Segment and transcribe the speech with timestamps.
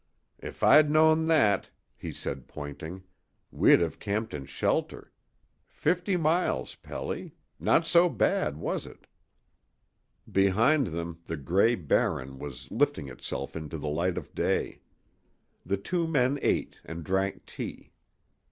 [0.39, 3.03] "If I'd known that," he said, pointing,
[3.51, 5.11] "we'd have camped in shelter.
[5.67, 7.35] Fifty miles, Pelly.
[7.59, 9.05] Not so bad, was it?"
[10.31, 14.81] Behind them the gray Barren was lifting itself into the light of day.
[15.63, 17.91] The two men ate and drank tea.